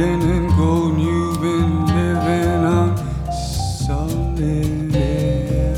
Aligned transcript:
burning 0.00 0.22
in 0.22 0.56
gold 0.56 0.98
you've 0.98 1.40
been 1.42 1.86
living 1.86 2.64
on 2.64 2.96
solid 3.84 4.96
air. 4.96 5.74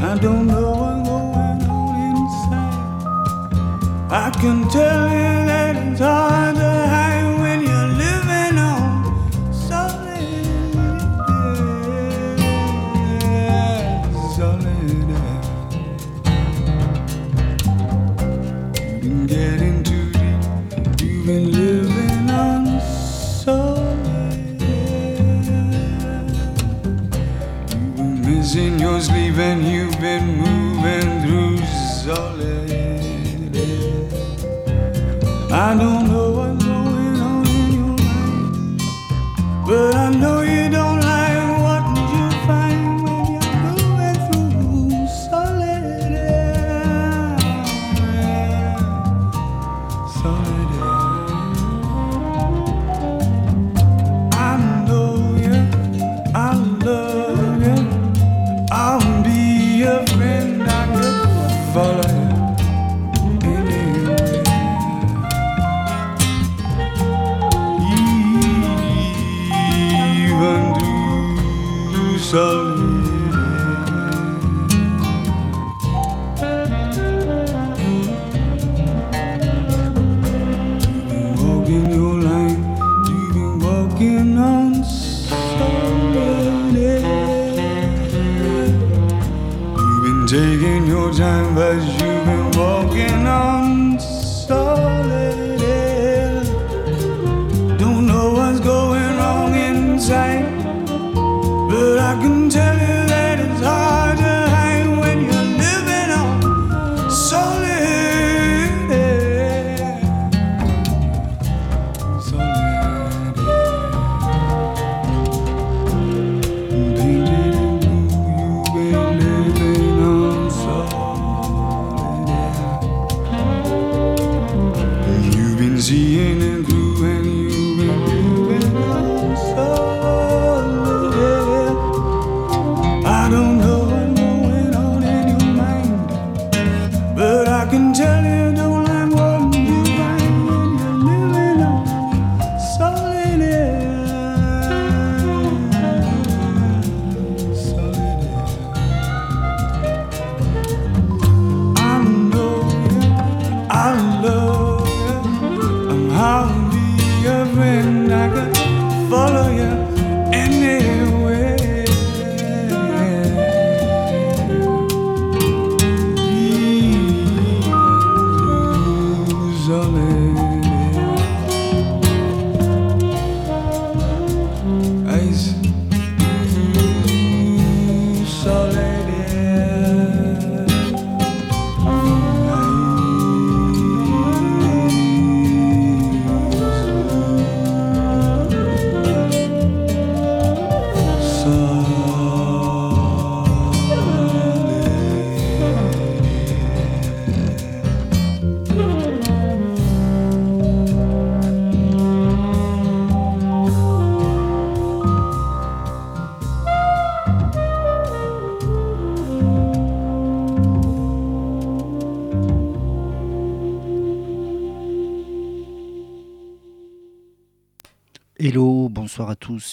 I 0.00 0.16
don't 0.18 0.46
know 0.46 0.70
what's 0.80 1.08
going 1.08 1.62
on 1.68 1.94
inside. 2.10 3.02
I 4.12 4.30
can 4.40 4.68
tell. 4.68 4.99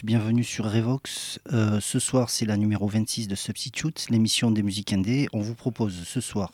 Bienvenue 0.03 0.43
sur 0.43 0.69
Revox. 0.69 1.39
Euh, 1.53 1.79
ce 1.79 1.99
soir, 1.99 2.29
c'est 2.29 2.45
la 2.45 2.57
numéro 2.57 2.87
26 2.87 3.27
de 3.27 3.35
Substitute, 3.35 4.07
l'émission 4.09 4.51
des 4.51 4.61
musiques 4.61 4.91
indées. 4.91 5.27
On 5.31 5.39
vous 5.39 5.55
propose 5.55 6.03
ce 6.03 6.19
soir 6.19 6.51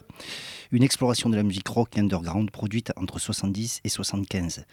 une 0.71 0.83
exploration 0.83 1.30
de 1.30 1.35
la 1.35 1.44
musique 1.44 1.68
rock 1.68 1.97
underground 1.97 2.51
produite 2.51 2.91
entre 2.95 3.19
70 3.19 3.81
et 3.83 3.89
75. 3.89 4.65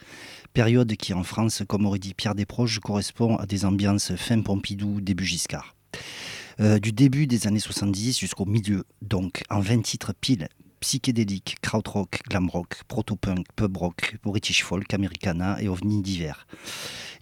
Période 0.53 0.95
qui, 0.97 1.15
en 1.15 1.23
France, 1.23 1.63
comme 1.67 1.87
aurait 1.87 1.99
dit 1.99 2.13
Pierre 2.13 2.35
Desproges, 2.35 2.81
correspond 2.81 3.37
à 3.37 3.47
des 3.47 3.65
ambiances 3.65 4.15
fin 4.17 4.41
Pompidou, 4.43 5.01
début 5.01 5.25
Giscard. 5.25 5.75
Euh, 6.61 6.79
du 6.79 6.93
début 6.93 7.27
des 7.27 7.47
années 7.47 7.61
70 7.61 8.19
jusqu'au 8.19 8.45
milieu, 8.45 8.85
donc 9.01 9.43
en 9.49 9.61
20 9.61 9.83
titres 9.83 10.13
pile, 10.21 10.49
psychédélique, 10.81 11.57
krautrock, 11.63 12.21
glam 12.29 12.49
rock, 12.49 12.83
proto-punk, 12.89 13.47
pub 13.55 13.77
rock, 13.77 14.17
british 14.23 14.65
folk, 14.65 14.93
americana 14.93 15.61
et 15.63 15.69
ovni 15.69 16.03
divers. 16.03 16.47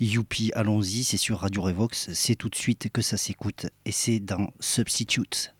Youpi, 0.00 0.52
allons-y, 0.54 1.04
c'est 1.04 1.16
sur 1.16 1.40
Radio 1.40 1.62
Revox, 1.62 2.12
c'est 2.14 2.36
tout 2.36 2.48
de 2.48 2.54
suite 2.54 2.88
que 2.92 3.02
ça 3.02 3.16
s'écoute 3.16 3.66
et 3.84 3.92
c'est 3.92 4.20
dans 4.20 4.52
Substitute. 4.60 5.54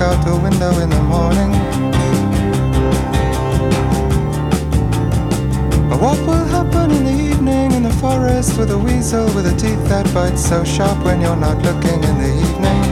Out 0.00 0.24
the 0.24 0.36
window 0.36 0.70
in 0.80 0.88
the 0.90 1.02
morning. 1.02 1.50
What 6.00 6.18
will 6.26 6.46
happen 6.56 6.90
in 6.90 7.04
the 7.04 7.18
evening 7.30 7.72
in 7.72 7.82
the 7.82 7.92
forest 8.00 8.58
with 8.58 8.70
a 8.70 8.78
weasel 8.78 9.26
with 9.34 9.46
a 9.46 9.56
teeth 9.56 9.84
that 9.88 10.12
bite 10.14 10.38
so 10.38 10.64
sharp 10.64 11.04
when 11.04 11.20
you're 11.20 11.36
not 11.36 11.58
looking 11.62 12.02
in 12.02 12.16
the 12.24 12.32
evening? 12.46 12.82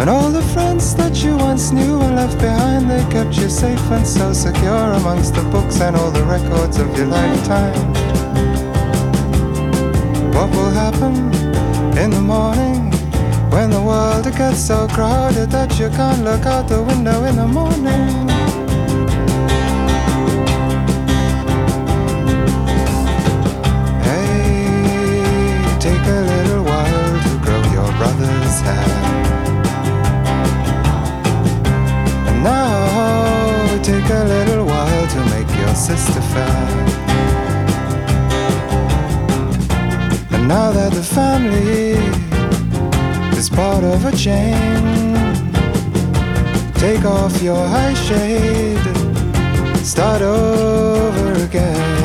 And 0.00 0.10
all 0.10 0.30
the 0.30 0.46
friends 0.54 0.94
that 0.96 1.22
you 1.22 1.36
once 1.36 1.70
knew 1.70 2.00
and 2.00 2.16
left 2.16 2.38
behind, 2.38 2.90
they 2.90 3.04
kept 3.10 3.36
you 3.36 3.48
safe 3.48 3.90
and 3.90 4.06
so 4.06 4.32
secure 4.32 4.92
amongst 5.00 5.34
the 5.34 5.42
books 5.50 5.80
and 5.80 5.94
all 5.96 6.10
the 6.10 6.24
records 6.24 6.78
of 6.78 6.88
your 6.96 7.06
lifetime. 7.06 7.94
What 10.32 10.50
will 10.50 10.70
happen? 10.70 11.28
in 11.98 12.10
the 12.10 12.20
morning 12.20 12.77
when 13.50 13.70
the 13.70 13.80
world 13.80 14.24
gets 14.36 14.58
so 14.58 14.86
crowded 14.88 15.50
that 15.50 15.78
you 15.78 15.88
can't 15.90 16.22
look 16.24 16.44
out 16.46 16.68
the 16.68 16.82
window 16.82 17.24
in 17.24 17.36
the 17.36 17.46
morning. 17.46 18.28
Hey, 24.06 25.76
take 25.80 26.04
a 26.18 26.20
little 26.32 26.64
while 26.64 27.14
to 27.26 27.32
grow 27.44 27.62
your 27.76 27.90
brother's 27.98 28.60
hair. 28.66 28.88
And 32.28 32.42
now 32.42 33.82
take 33.82 34.08
a 34.10 34.24
little 34.24 34.66
while 34.66 35.06
to 35.14 35.20
make 35.34 35.50
your 35.58 35.74
sister 35.74 36.18
now 40.48 40.72
that 40.72 40.92
the 40.94 41.02
family 41.02 42.17
is 43.38 43.48
part 43.48 43.84
of 43.84 44.04
a 44.04 44.16
chain, 44.16 44.82
take 46.74 47.04
off 47.04 47.40
your 47.40 47.64
high 47.68 47.94
shade, 47.94 48.78
start 49.84 50.22
over 50.22 51.44
again. 51.44 51.97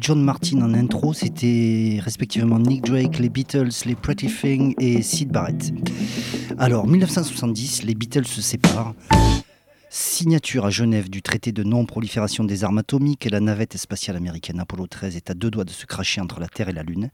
John 0.00 0.22
Martin 0.22 0.62
en 0.62 0.72
intro, 0.72 1.12
c'était 1.12 1.98
respectivement 2.02 2.58
Nick 2.58 2.84
Drake, 2.84 3.18
les 3.18 3.28
Beatles, 3.28 3.70
les 3.84 3.94
Pretty 3.94 4.28
Things 4.28 4.74
et 4.80 5.02
Sid 5.02 5.30
Barrett. 5.30 5.72
Alors, 6.58 6.86
1970, 6.86 7.82
les 7.82 7.94
Beatles 7.94 8.26
se 8.26 8.40
séparent. 8.40 8.94
Signature 9.90 10.64
à 10.64 10.70
Genève 10.70 11.08
du 11.08 11.22
traité 11.22 11.52
de 11.52 11.62
non-prolifération 11.62 12.42
des 12.42 12.64
armes 12.64 12.78
atomiques 12.78 13.26
et 13.26 13.30
la 13.30 13.38
navette 13.40 13.76
spatiale 13.76 14.16
américaine 14.16 14.58
Apollo 14.58 14.88
13 14.88 15.14
est 15.16 15.30
à 15.30 15.34
deux 15.34 15.50
doigts 15.50 15.64
de 15.64 15.70
se 15.70 15.86
cracher 15.86 16.20
entre 16.20 16.40
la 16.40 16.48
Terre 16.48 16.68
et 16.68 16.72
la 16.72 16.82
Lune. 16.82 17.10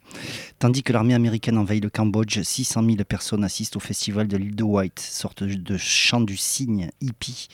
Tandis 0.58 0.82
que 0.82 0.92
l'armée 0.92 1.12
américaine 1.12 1.58
envahit 1.58 1.82
le 1.82 1.90
Cambodge, 1.90 2.40
600 2.40 2.84
000 2.84 2.96
personnes 3.06 3.44
assistent 3.44 3.76
au 3.76 3.80
festival 3.80 4.28
de 4.28 4.36
l'île 4.38 4.56
de 4.56 4.64
White, 4.64 4.98
sorte 4.98 5.42
de 5.42 5.76
chant 5.76 6.22
du 6.22 6.38
cygne 6.38 6.90
hippie. 7.02 7.48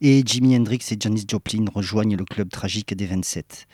Et 0.00 0.22
Jimi 0.24 0.56
Hendrix 0.56 0.80
et 0.90 0.96
Janis 0.98 1.24
Joplin 1.28 1.66
rejoignent 1.74 2.16
le 2.16 2.24
club 2.24 2.48
tragique 2.48 2.94
des 2.94 3.06
27. 3.06 3.66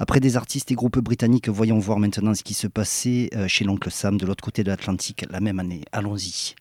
Après 0.00 0.20
des 0.20 0.36
artistes 0.36 0.70
et 0.70 0.74
groupes 0.74 1.00
britanniques, 1.00 1.48
voyons 1.48 1.78
voir 1.78 1.98
maintenant 1.98 2.34
ce 2.34 2.44
qui 2.44 2.54
se 2.54 2.68
passait 2.68 3.30
euh, 3.34 3.48
chez 3.48 3.64
l'oncle 3.64 3.90
Sam 3.90 4.16
de 4.16 4.26
l'autre 4.26 4.44
côté 4.44 4.62
de 4.62 4.70
l'Atlantique 4.70 5.24
la 5.28 5.40
même 5.40 5.58
année. 5.58 5.82
Allons-y. 5.90 6.54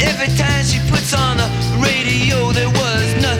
Every 0.00 0.28
time 0.36 0.64
she 0.64 0.78
puts 0.90 1.14
on 1.14 1.38
the 1.38 1.48
radio, 1.80 2.52
there 2.52 2.68
was 2.68 3.14
nothing 3.22 3.35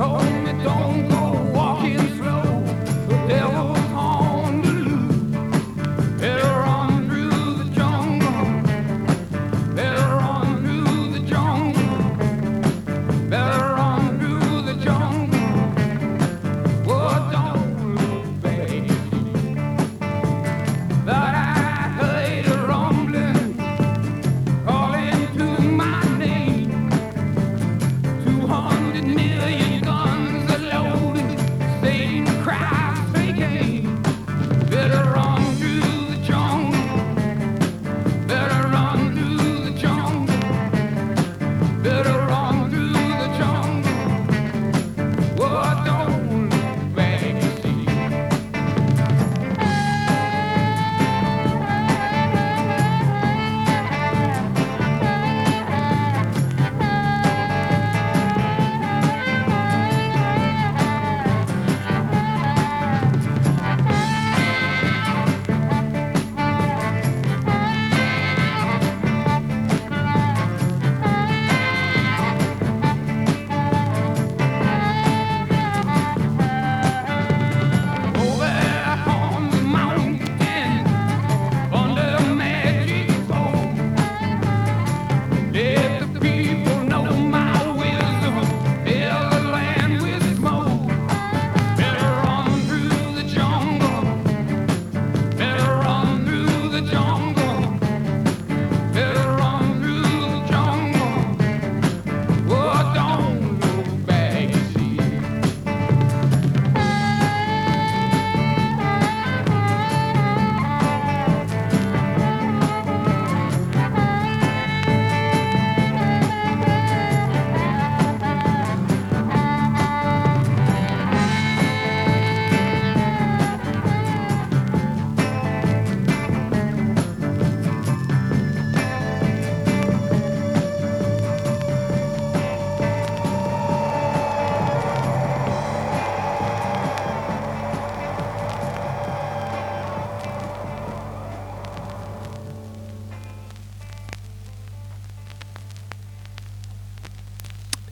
Oh. 0.00 0.16
oh. 0.20 0.37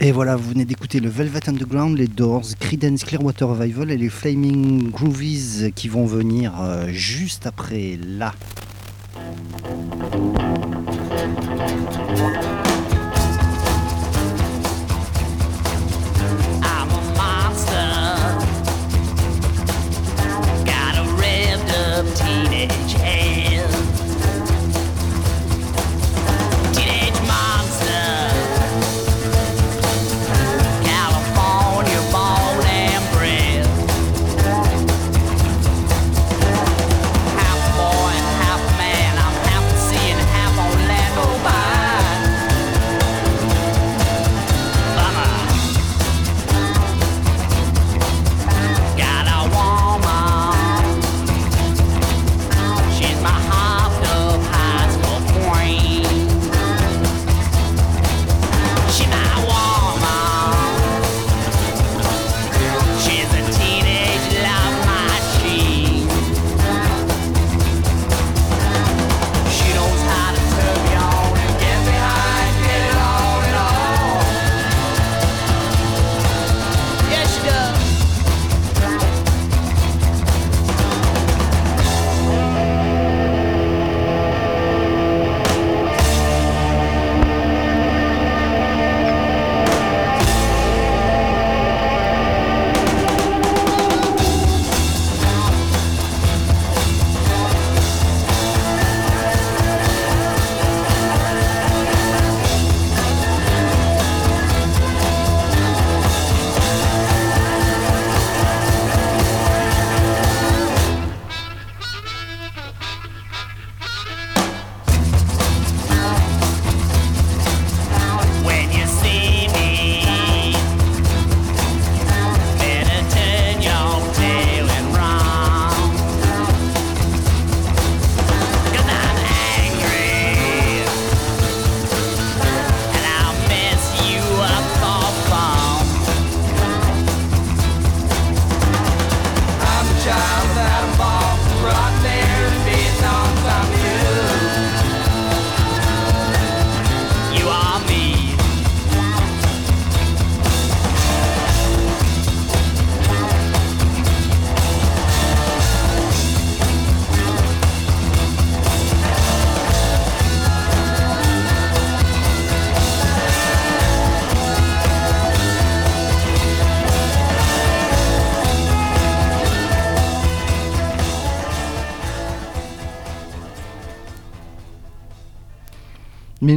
Et 0.06 0.12
voilà, 0.12 0.36
vous 0.36 0.50
venez 0.50 0.64
d'écouter 0.64 1.00
le 1.00 1.08
Velvet 1.08 1.48
Underground, 1.48 1.98
les 1.98 2.06
Doors, 2.06 2.46
Creedence 2.60 3.02
Clearwater 3.02 3.48
Revival 3.48 3.90
et 3.90 3.96
les 3.96 4.08
Flaming 4.08 4.88
Groovies 4.88 5.72
qui 5.74 5.88
vont 5.88 6.06
venir 6.06 6.52
euh, 6.60 6.86
juste 6.92 7.44
après 7.48 7.98
là. 8.00 8.32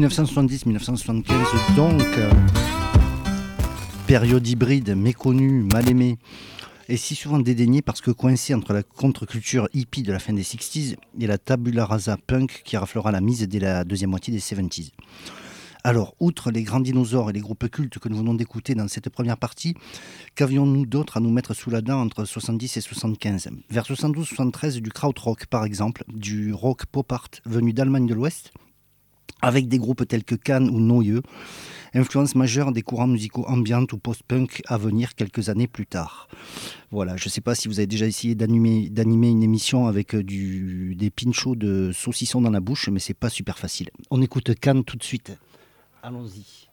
1970-1975, 0.09 1.75
donc, 1.75 2.01
euh, 2.01 2.31
période 4.07 4.47
hybride, 4.47 4.95
méconnue, 4.95 5.61
mal 5.71 5.87
aimée, 5.87 6.17
et 6.87 6.97
si 6.97 7.13
souvent 7.13 7.37
dédaignée 7.37 7.83
parce 7.83 8.01
que 8.01 8.09
coincée 8.09 8.55
entre 8.55 8.73
la 8.73 8.81
contre-culture 8.81 9.69
hippie 9.71 10.01
de 10.01 10.11
la 10.11 10.17
fin 10.17 10.33
des 10.33 10.41
60s 10.41 10.95
et 11.19 11.27
la 11.27 11.37
tabula 11.37 11.85
rasa 11.85 12.17
punk 12.17 12.63
qui 12.65 12.75
raflera 12.75 13.11
la 13.11 13.21
mise 13.21 13.47
dès 13.47 13.59
la 13.59 13.83
deuxième 13.83 14.09
moitié 14.09 14.33
des 14.33 14.39
70s. 14.39 14.89
Alors, 15.83 16.15
outre 16.19 16.49
les 16.49 16.63
grands 16.63 16.79
dinosaures 16.79 17.29
et 17.29 17.33
les 17.33 17.39
groupes 17.39 17.69
cultes 17.69 17.99
que 17.99 18.09
nous 18.09 18.17
venons 18.17 18.33
d'écouter 18.33 18.73
dans 18.73 18.87
cette 18.87 19.09
première 19.09 19.37
partie, 19.37 19.75
qu'avions-nous 20.33 20.87
d'autre 20.87 21.17
à 21.17 21.19
nous 21.19 21.29
mettre 21.29 21.53
sous 21.53 21.69
la 21.69 21.81
dent 21.81 22.01
entre 22.01 22.25
70 22.25 22.77
et 22.77 22.81
75 22.81 23.49
Vers 23.69 23.83
72-73, 23.83 24.79
du 24.79 24.89
krautrock 24.89 25.45
par 25.45 25.65
exemple, 25.65 26.03
du 26.07 26.51
rock 26.51 26.87
pop 26.87 27.11
art 27.11 27.29
venu 27.45 27.73
d'Allemagne 27.73 28.07
de 28.07 28.15
l'Ouest, 28.15 28.51
avec 29.41 29.67
des 29.67 29.77
groupes 29.77 30.07
tels 30.07 30.23
que 30.23 30.35
Cannes 30.35 30.69
ou 30.69 30.79
Noyeux, 30.79 31.21
influence 31.93 32.35
majeure 32.35 32.71
des 32.71 32.81
courants 32.81 33.07
musicaux 33.07 33.45
ambiants 33.47 33.85
ou 33.91 33.97
post-punk 33.97 34.61
à 34.67 34.77
venir 34.77 35.15
quelques 35.15 35.49
années 35.49 35.67
plus 35.67 35.87
tard. 35.87 36.27
Voilà, 36.91 37.17
je 37.17 37.25
ne 37.25 37.29
sais 37.29 37.41
pas 37.41 37.55
si 37.55 37.67
vous 37.67 37.79
avez 37.79 37.87
déjà 37.87 38.05
essayé 38.05 38.35
d'animer 38.35 38.89
une 39.29 39.43
émission 39.43 39.87
avec 39.87 40.15
euh, 40.15 40.23
des 40.23 41.09
pinchos 41.09 41.55
de 41.55 41.91
saucisson 41.93 42.41
dans 42.41 42.51
la 42.51 42.59
bouche, 42.59 42.89
mais 42.89 42.99
c'est 42.99 43.13
pas 43.13 43.29
super 43.29 43.57
facile. 43.57 43.89
On 44.09 44.21
écoute 44.21 44.53
Cannes 44.59 44.83
tout 44.83 44.97
de 44.97 45.03
suite. 45.03 45.31
Allons-y. 46.01 46.67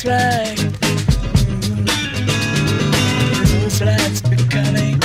It's 0.00 0.04
like 0.04 0.58
Those 3.48 3.82
lights 3.82 4.20
becoming 4.20 4.96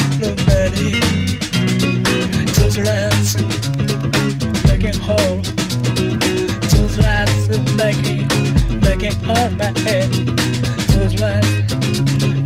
Those 2.53 2.77
lights 2.77 3.36
making 4.67 4.99
whole 5.01 5.41
Those 6.69 6.97
lights 6.99 7.47
making, 7.75 8.27
making 8.82 9.17
my 9.58 9.73
head. 9.79 10.12
Those 10.89 11.19
lights 11.19 12.42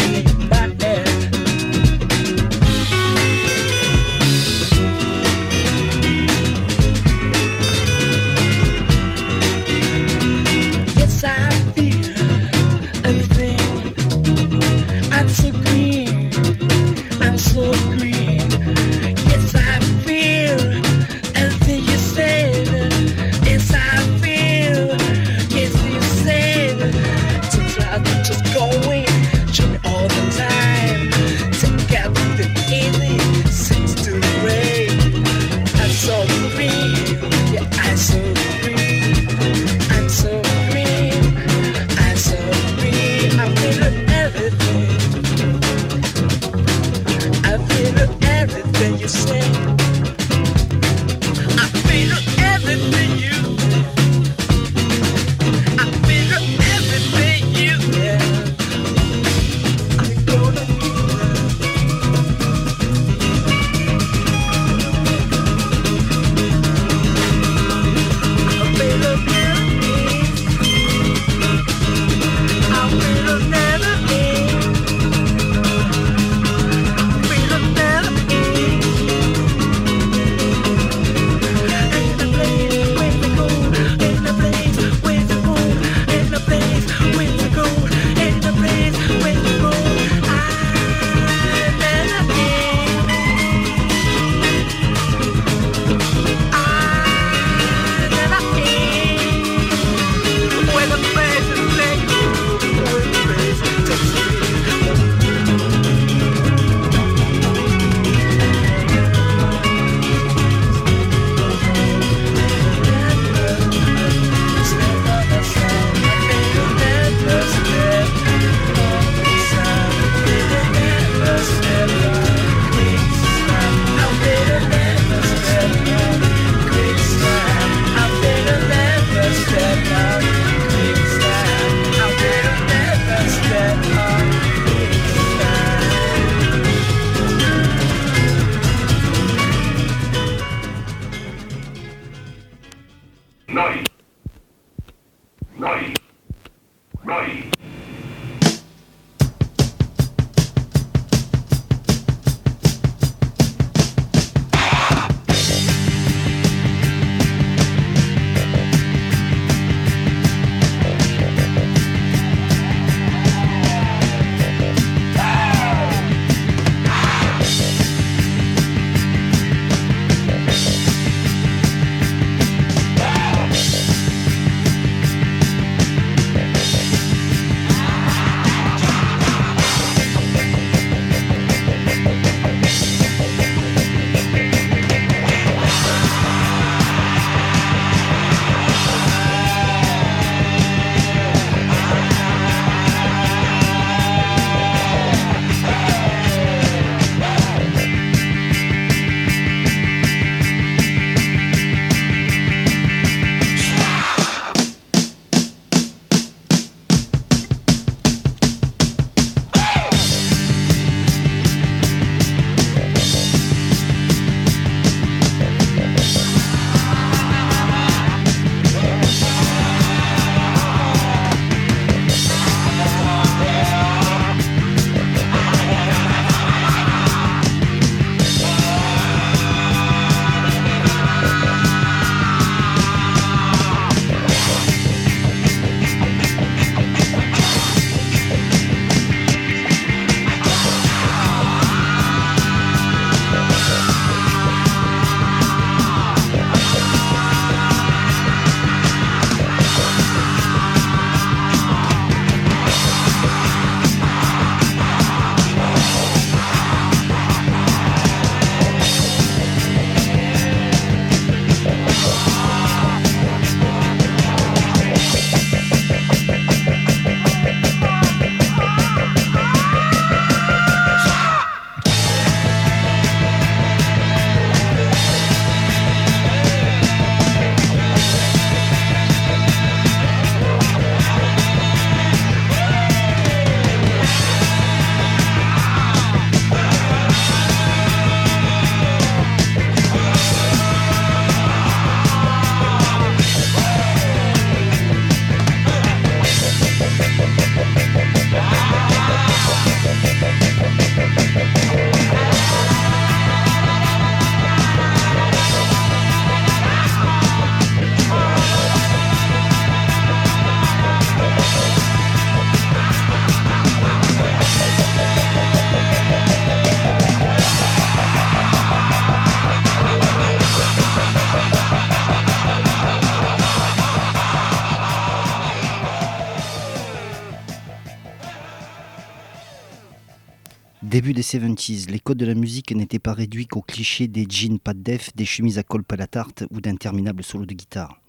Début 330.98 331.14
des 331.14 331.22
70s, 331.22 331.92
les 331.92 332.00
codes 332.00 332.18
de 332.18 332.26
la 332.26 332.34
musique 332.34 332.72
n'étaient 332.72 332.98
pas 332.98 333.14
réduits 333.14 333.46
qu'aux 333.46 333.62
clichés 333.62 334.08
des 334.08 334.26
jeans 334.28 334.58
pas 334.58 334.74
de 334.74 334.80
def, 334.80 335.16
des 335.16 335.26
chemises 335.26 335.60
à 335.60 335.64
col 335.64 335.84
pas 335.84 335.96
la 335.96 336.08
tarte 336.08 336.46
ou 336.50 336.60
d'interminables 336.60 337.24
solos 337.24 337.46
de 337.46 337.54
guitare. 337.54 338.02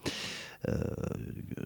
Euh, 0.67 0.81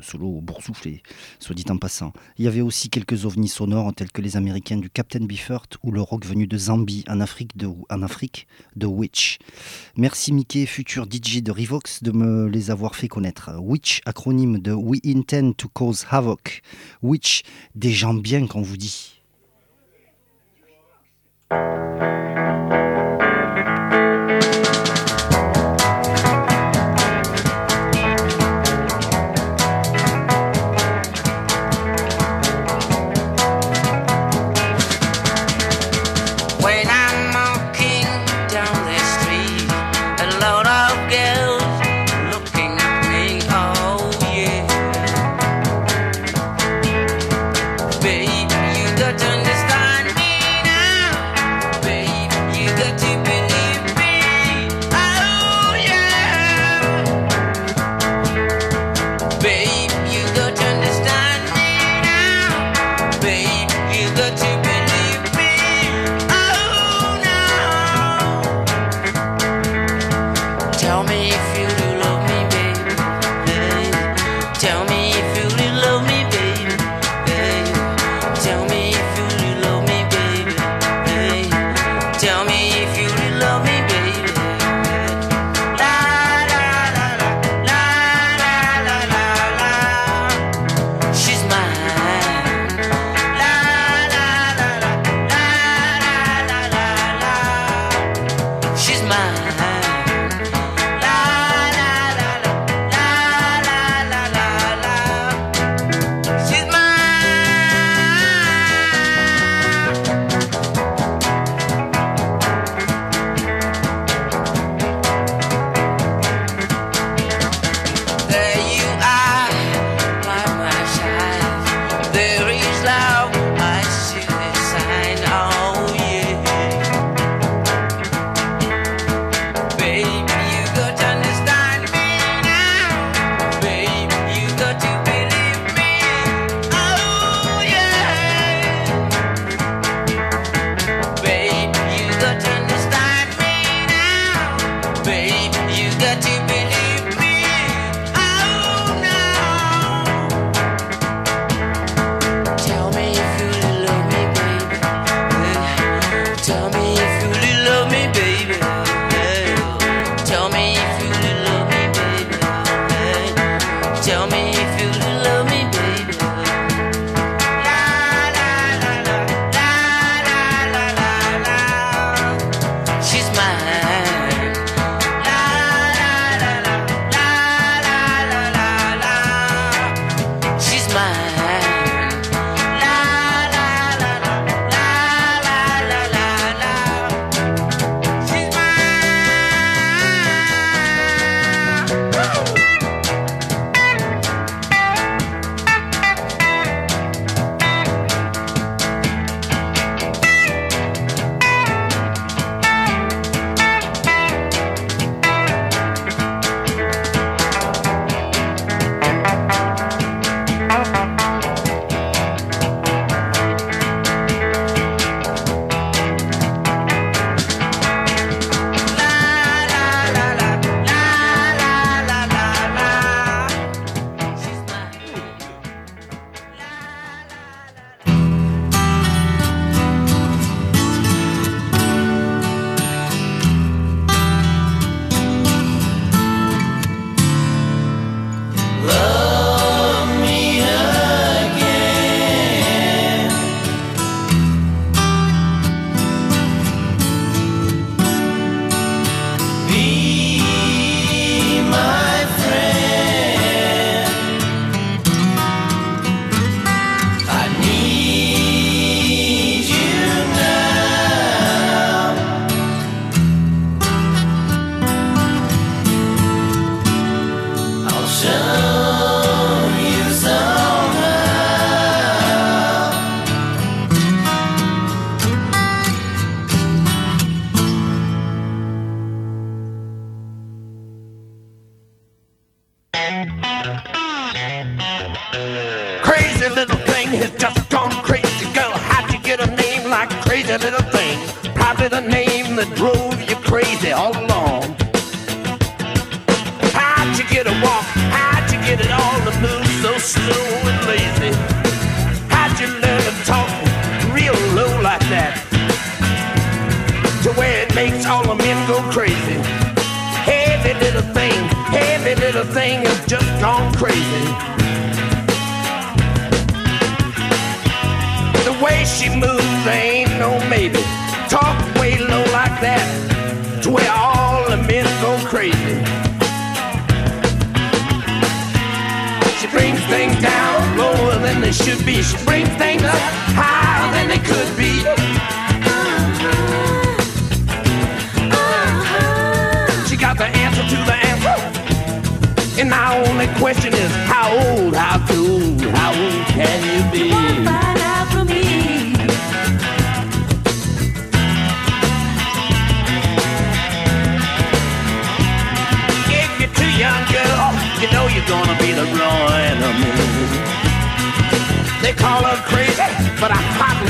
solo 0.01 0.41
boursouflé, 0.41 1.01
soit 1.39 1.55
dit 1.55 1.63
en 1.69 1.77
passant. 1.77 2.11
Il 2.37 2.43
y 2.43 2.49
avait 2.49 2.59
aussi 2.59 2.89
quelques 2.89 3.23
ovnis 3.23 3.47
sonores 3.47 3.93
tels 3.95 4.11
que 4.11 4.21
les 4.21 4.35
Américains 4.35 4.75
du 4.75 4.89
Captain 4.89 5.23
Beefheart 5.23 5.77
ou 5.81 5.93
le 5.93 6.01
rock 6.01 6.25
venu 6.25 6.45
de 6.45 6.57
Zambie 6.57 7.05
en 7.07 7.21
Afrique 7.21 7.55
de, 7.55 7.69
en 7.89 8.01
Afrique, 8.01 8.45
de 8.75 8.85
Witch. 8.85 9.37
Merci 9.95 10.33
Mickey, 10.33 10.65
futur 10.65 11.05
DJ 11.09 11.41
de 11.41 11.53
Revox, 11.53 12.03
de 12.03 12.11
me 12.11 12.49
les 12.49 12.69
avoir 12.69 12.97
fait 12.97 13.07
connaître. 13.07 13.49
Witch, 13.61 14.01
acronyme 14.05 14.59
de 14.59 14.73
We 14.73 14.99
Intend 15.05 15.53
to 15.53 15.69
Cause 15.69 16.05
Havoc. 16.09 16.61
Witch, 17.01 17.43
des 17.75 17.93
gens 17.93 18.13
bien 18.13 18.45
qu'on 18.45 18.61
vous 18.61 18.75
dit. 18.75 19.12
Música 21.53 22.52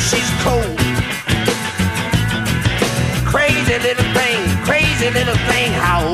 she's 0.09 0.29
cold. 0.43 0.77
Crazy 3.25 3.77
little 3.79 4.09
thing, 4.13 4.39
crazy 4.63 5.09
little 5.11 5.39
thing. 5.49 5.71
How 5.71 6.12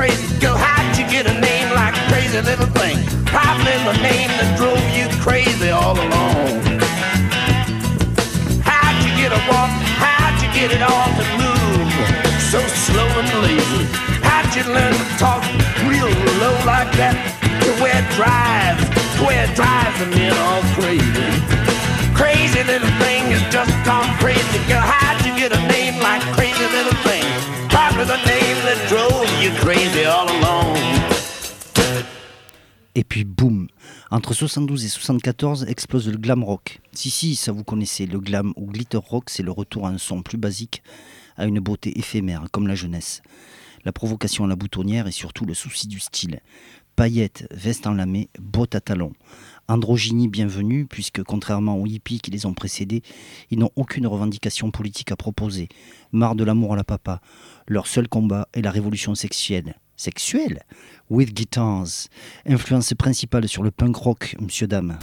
crazy. 0.00 0.40
Girl, 0.40 0.56
how'd 0.56 0.96
you 0.96 1.04
get 1.12 1.28
a 1.28 1.36
name 1.38 1.68
like 1.76 1.92
crazy 2.08 2.40
little 2.40 2.72
thing? 2.80 2.96
Probably 3.28 3.76
the 3.84 3.96
name 4.00 4.32
that 4.40 4.56
drove 4.56 4.80
you 4.96 5.04
crazy 5.20 5.68
all 5.68 5.92
along. 5.92 6.56
How'd 8.64 8.96
you 9.04 9.12
get 9.20 9.28
a 9.28 9.40
walk? 9.44 9.68
How'd 10.00 10.40
you 10.40 10.48
get 10.56 10.72
it 10.72 10.80
all 10.80 11.10
to 11.20 11.24
move 11.36 11.92
so 12.48 12.64
slow 12.88 13.08
and 13.20 13.28
lazy? 13.44 13.84
How'd 14.24 14.48
you 14.56 14.64
learn 14.72 14.96
to 14.96 15.06
talk 15.20 15.44
real 15.84 16.08
low 16.40 16.56
like 16.64 16.88
that? 16.96 17.20
To 17.68 17.70
where 17.84 18.00
it 18.00 18.08
drives, 18.16 18.80
to 18.80 19.20
where 19.28 19.44
it 19.44 19.52
drives 19.52 19.96
the 20.00 20.08
men 20.16 20.32
all 20.48 20.64
crazy. 20.80 21.28
Crazy 22.16 22.64
little 22.64 22.94
thing 23.04 23.36
has 23.36 23.44
just 23.52 23.74
gone 23.84 24.08
crazy. 24.16 24.64
Girl, 24.64 24.80
how'd 24.80 25.20
you 25.28 25.36
get 25.36 25.52
a 25.52 25.60
name 25.68 26.00
like 26.00 26.24
crazy 26.32 26.64
little 26.72 26.96
thing? 27.04 27.39
Et 32.94 33.04
puis 33.04 33.24
boum 33.24 33.68
Entre 34.10 34.32
72 34.32 34.86
et 34.86 34.88
74 34.88 35.66
explose 35.68 36.08
le 36.08 36.16
glam 36.16 36.42
rock. 36.42 36.80
Si, 36.92 37.10
si, 37.10 37.36
ça 37.36 37.52
vous 37.52 37.62
connaissez, 37.62 38.06
le 38.06 38.18
glam 38.18 38.54
ou 38.56 38.66
glitter 38.66 38.96
rock, 38.96 39.28
c'est 39.28 39.42
le 39.42 39.50
retour 39.50 39.86
à 39.86 39.90
un 39.90 39.98
son 39.98 40.22
plus 40.22 40.38
basique, 40.38 40.82
à 41.36 41.44
une 41.44 41.60
beauté 41.60 41.98
éphémère, 41.98 42.46
comme 42.50 42.68
la 42.68 42.74
jeunesse. 42.74 43.20
La 43.84 43.92
provocation 43.92 44.44
à 44.44 44.48
la 44.48 44.56
boutonnière 44.56 45.06
et 45.06 45.12
surtout 45.12 45.44
le 45.44 45.52
souci 45.52 45.86
du 45.86 46.00
style. 46.00 46.40
Paillettes, 46.96 47.46
veste 47.50 47.86
en 47.86 47.94
lamé, 47.94 48.30
bottes 48.38 48.74
à 48.74 48.80
talons. 48.80 49.12
Androgynie 49.68 50.28
bienvenue, 50.28 50.86
puisque 50.86 51.22
contrairement 51.22 51.76
aux 51.76 51.86
hippies 51.86 52.18
qui 52.18 52.30
les 52.30 52.44
ont 52.44 52.54
précédés, 52.54 53.02
ils 53.50 53.58
n'ont 53.58 53.70
aucune 53.76 54.06
revendication 54.06 54.70
politique 54.70 55.12
à 55.12 55.16
proposer. 55.16 55.68
Marre 56.12 56.34
de 56.34 56.42
l'amour 56.44 56.72
à 56.72 56.76
la 56.76 56.84
papa. 56.84 57.20
Leur 57.70 57.86
seul 57.86 58.08
combat 58.08 58.48
est 58.52 58.62
la 58.62 58.72
révolution 58.72 59.14
sexuelle. 59.14 59.76
Sexuelle 59.96 60.64
With 61.08 61.32
Guitars. 61.32 62.08
Influence 62.44 62.92
principale 62.94 63.46
sur 63.46 63.62
le 63.62 63.70
punk 63.70 63.94
rock, 63.94 64.34
monsieur 64.40 64.66
dame. 64.66 64.98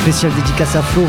Spécial 0.00 0.32
dédicace 0.36 0.76
à 0.76 0.82
Flo. 0.82 1.02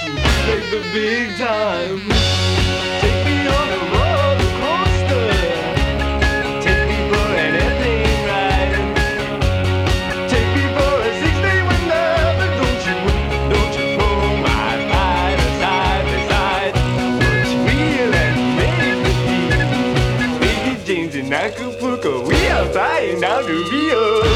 to 0.00 0.10
make 0.46 0.66
the 0.70 0.80
big 0.92 1.36
time. 1.38 2.00
Take 3.00 3.20
me 3.26 3.36
on 3.46 3.68
a 3.76 3.80
roller 3.92 4.50
coaster. 4.60 5.28
Take 6.64 6.84
me 6.90 6.98
for 7.10 7.26
an 7.44 7.52
airplane 7.62 8.20
ride. 8.28 8.74
Take 10.28 10.50
me 10.56 10.64
for 10.76 10.94
a 11.08 11.12
six-day 11.20 11.58
wonder. 11.68 12.08
Don't 12.60 12.82
you, 12.88 12.96
don't 13.52 13.72
you 13.78 13.86
throw 13.94 14.16
my 14.42 14.72
and 18.22 18.40
make 18.58 18.78
me 19.04 19.12
feel. 19.26 20.84
James 20.84 21.14
we 22.28 22.38
are 22.48 22.66
flying 22.72 23.20
down 23.20 23.42
to 23.44 23.56
Rio. 23.70 24.33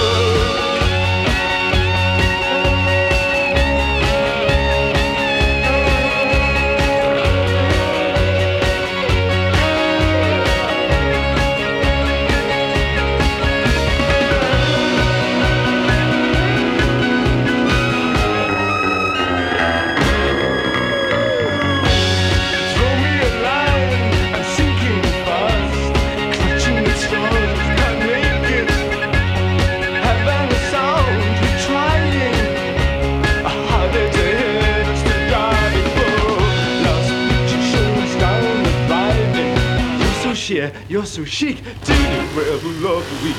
So 41.09 41.25
chic, 41.25 41.57
to 41.57 41.63
the 41.65 42.29
rebel 42.37 42.99
of 42.99 43.05
the 43.09 43.17
week. 43.25 43.37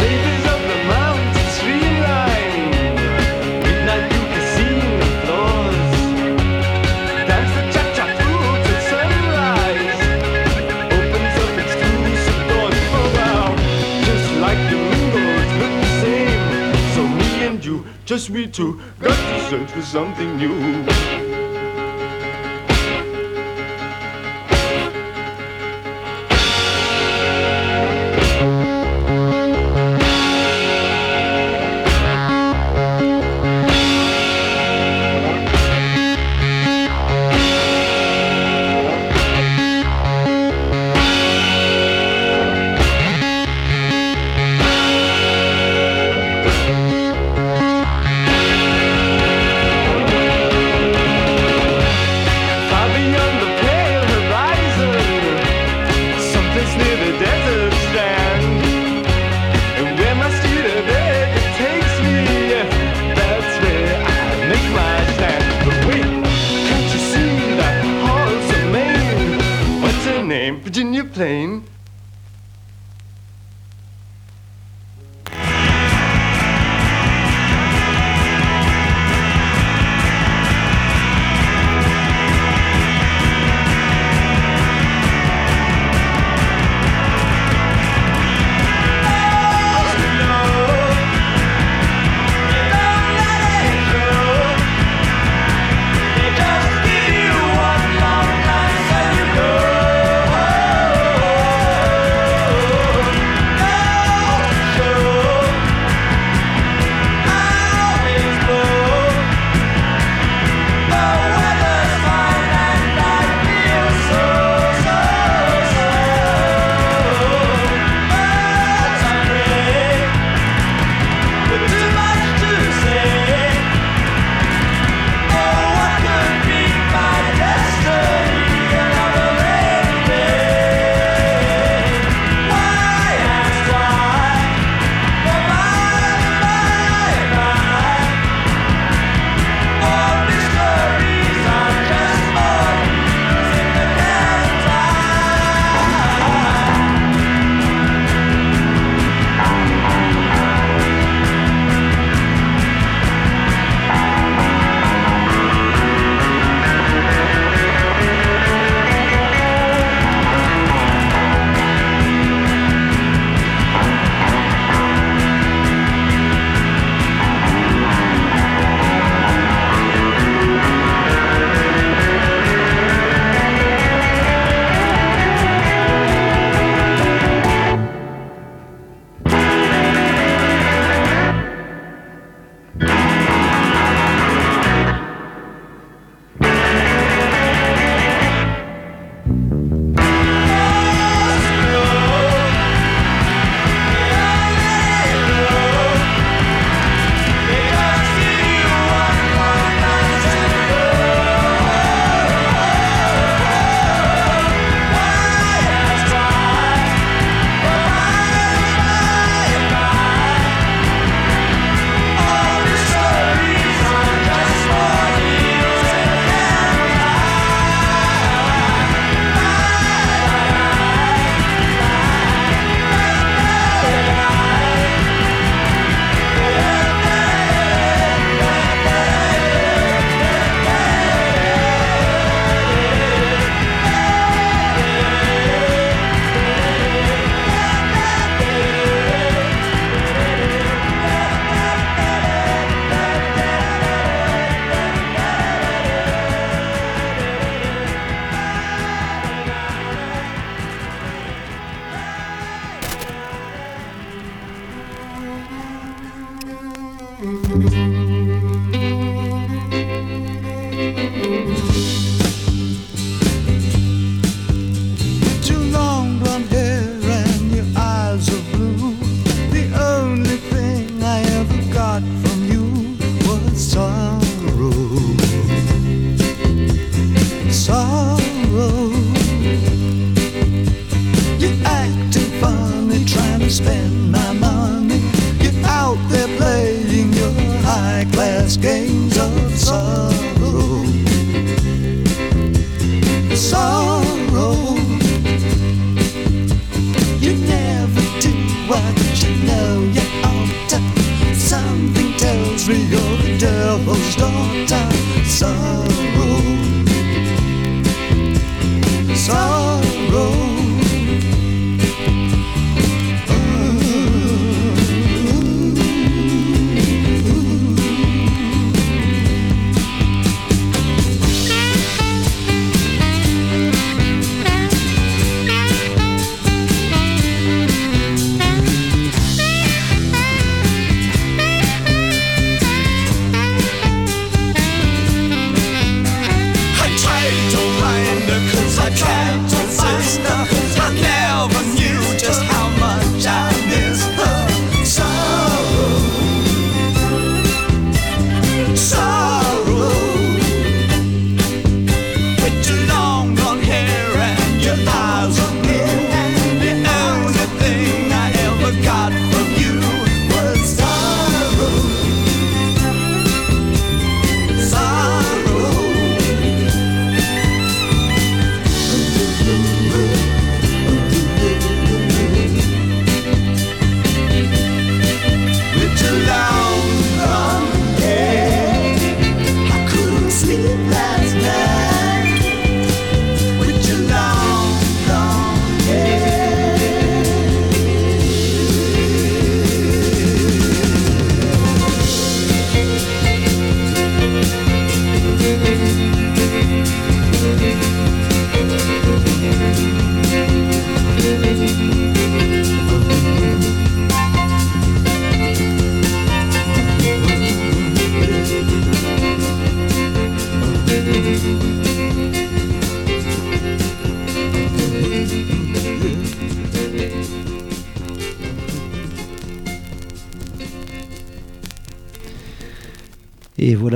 Babies 0.00 0.44
of 0.48 0.60
the 0.70 0.78
mountain 0.88 1.48
streamline, 1.52 2.70
midnight 3.60 4.08
the 4.08 4.42
floors. 5.20 5.90
Dance 7.28 7.52
the 7.56 7.62
cha-cha 7.74 8.06
through 8.16 8.52
till 8.64 8.80
sunrise. 8.88 10.00
Opens 10.96 11.36
up 11.44 11.54
exclusive 11.60 12.40
doors 12.48 12.80
for 12.88 13.06
wow. 13.16 13.52
Just 14.08 14.28
like 14.40 14.60
the 14.70 14.78
windows 14.90 15.50
look 15.60 15.74
the 15.84 15.90
same. 16.00 16.42
So 16.94 17.02
me 17.06 17.30
and 17.48 17.60
you, 17.62 17.84
just 18.06 18.30
we 18.30 18.46
two, 18.46 18.80
got 18.98 19.14
to 19.14 19.40
search 19.50 19.70
for 19.72 19.82
something 19.82 20.38
new. 20.38 21.19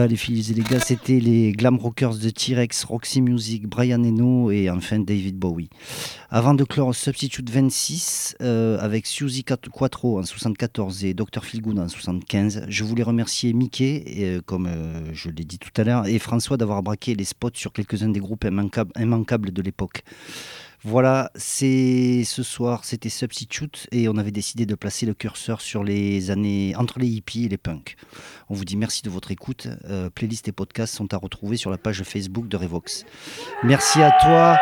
Les 0.07 0.17
filles 0.17 0.51
et 0.51 0.55
les 0.55 0.63
gars, 0.63 0.81
c'était 0.81 1.21
les 1.21 1.53
glam 1.53 1.77
rockers 1.79 2.17
de 2.17 2.31
T-Rex, 2.31 2.85
Roxy 2.85 3.21
Music, 3.23 3.67
Brian 3.67 4.03
Eno 4.03 4.51
et 4.51 4.69
enfin 4.71 4.99
David 4.99 5.37
Bowie. 5.39 5.69
Avant 6.31 6.55
de 6.55 6.65
clore 6.65 6.95
Substitute 6.95 7.49
26 7.51 8.37
euh, 8.43 8.79
avec 8.81 9.07
Suzy 9.07 9.43
Quat- 9.45 9.69
Quattro 9.71 10.19
en 10.19 10.25
74 10.25 11.05
et 11.05 11.15
Dr 11.15 11.45
Philgood 11.45 11.79
en 11.79 11.89
75, 11.89 12.65
je 12.69 12.85
voulais 12.85 13.03
remercier 13.03 13.53
Mickey, 13.53 14.05
euh, 14.19 14.41
comme 14.45 14.67
euh, 14.67 15.11
je 15.13 15.31
l'ai 15.31 15.45
dit 15.45 15.59
tout 15.59 15.71
à 15.81 15.85
l'heure, 15.85 16.07
et 16.07 16.19
François 16.19 16.57
d'avoir 16.57 16.83
braqué 16.83 17.15
les 17.15 17.25
spots 17.25 17.51
sur 17.55 17.73
quelques-uns 17.73 18.09
des 18.09 18.21
groupes 18.21 18.45
immanquables 18.99 19.53
de 19.53 19.63
l'époque. 19.63 20.03
Voilà, 20.87 21.31
c'est 21.35 22.25
ce 22.25 22.43
soir, 22.43 22.85
c'était 22.85 23.09
Substitute 23.09 23.87
et 23.91 24.07
on 24.07 24.19
avait 24.19 24.31
décidé 24.31 24.67
de 24.67 24.75
placer 24.75 25.07
le 25.07 25.15
curseur 25.15 25.63
sur 25.63 25.83
les 25.83 26.31
années 26.31 26.75
entre 26.77 26.99
les 26.99 27.07
hippies 27.09 27.47
et 27.47 27.49
les 27.49 27.57
punks. 27.57 27.97
On 28.51 28.55
vous 28.55 28.67
dit 28.67 28.77
merci 28.77 29.01
de 29.03 29.09
votre 29.09 29.31
écoute. 29.31 29.67
Euh, 29.89 30.11
playlist 30.11 30.47
et 30.49 30.53
podcasts 30.53 30.95
sont 30.95 31.15
à 31.15 31.17
retrouver 31.17 31.57
sur 31.57 31.71
la 31.71 31.79
page 31.79 32.03
Facebook 32.03 32.49
de 32.49 32.59
Revox. 32.59 33.07
Merci 33.63 34.03
à 34.03 34.13
toi. 34.23 34.59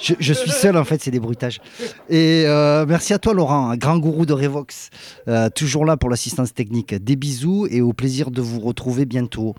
Je, 0.00 0.14
je 0.18 0.32
suis 0.32 0.50
seul 0.50 0.76
en 0.76 0.84
fait, 0.84 1.00
c'est 1.00 1.12
des 1.12 1.20
bruitages. 1.20 1.60
Et 2.08 2.44
euh, 2.46 2.84
merci 2.88 3.12
à 3.12 3.20
toi 3.20 3.34
Laurent, 3.34 3.76
grand 3.76 3.98
gourou 3.98 4.26
de 4.26 4.32
Revox, 4.32 4.90
Euh, 5.28 5.48
toujours 5.50 5.84
là 5.84 5.96
pour 5.96 6.10
l'assistance 6.10 6.52
technique. 6.52 6.94
Des 6.94 7.14
bisous 7.14 7.66
et 7.70 7.80
au 7.80 7.92
plaisir 7.92 8.30
de 8.32 8.40
vous 8.42 8.58
retrouver 8.60 9.04
bientôt. 9.04 9.54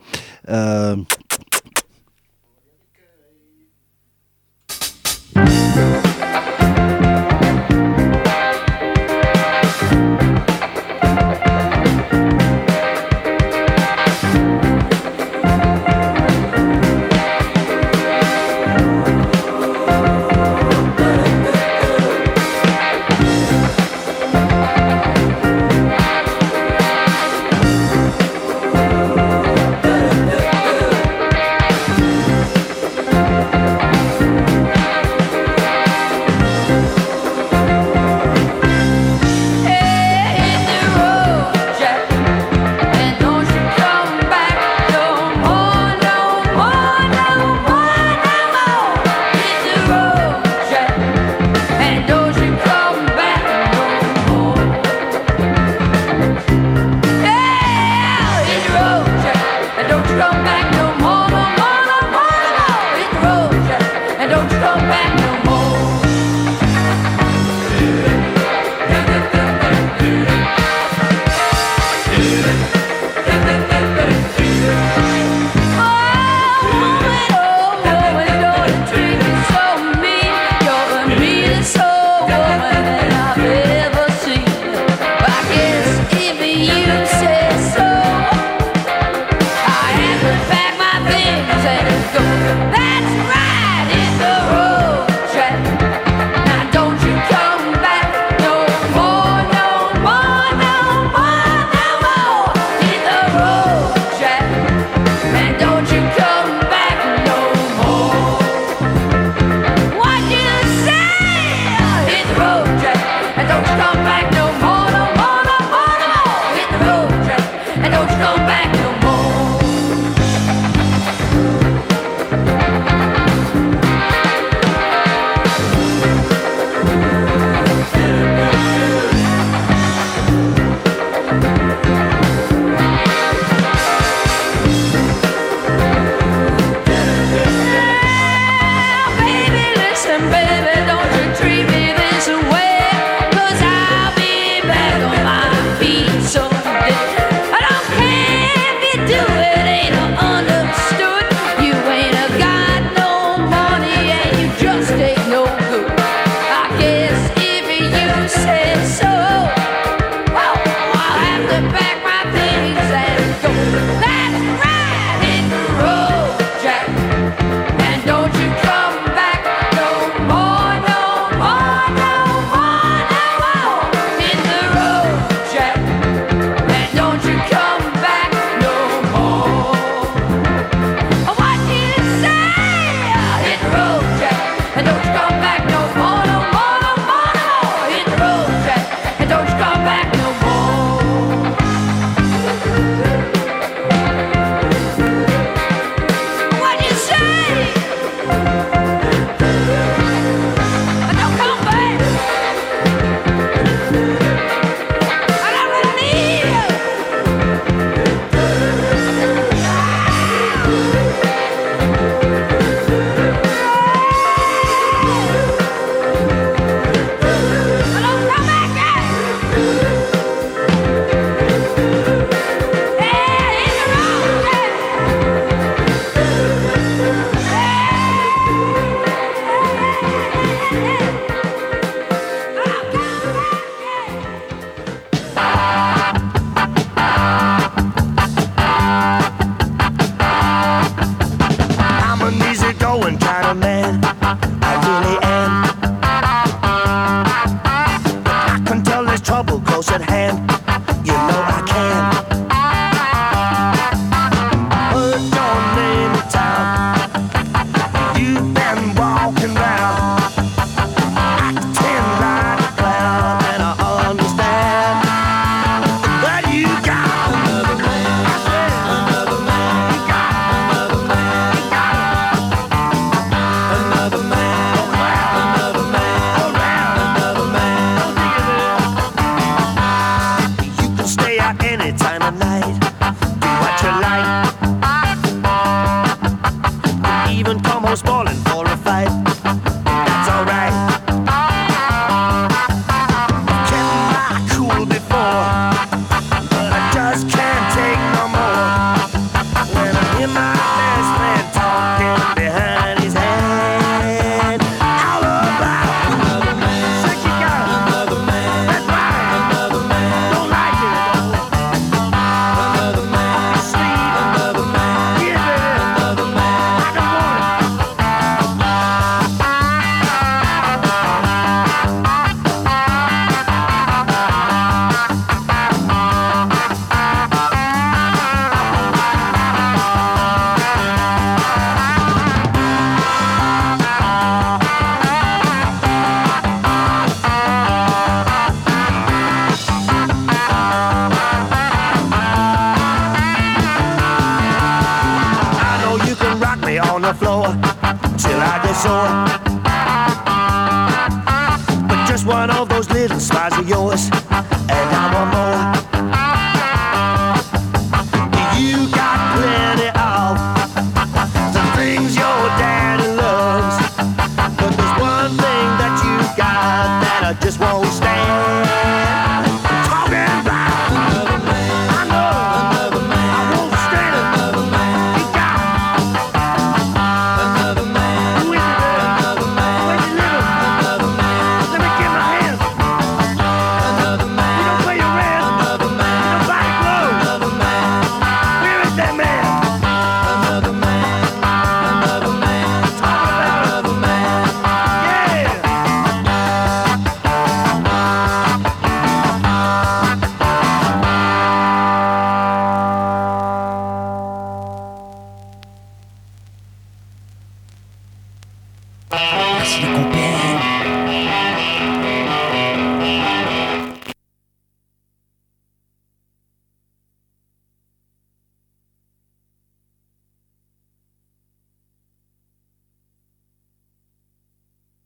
Euh, 5.46 6.13